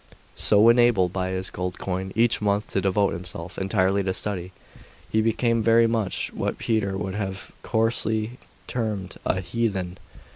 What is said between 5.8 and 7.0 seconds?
much what Peter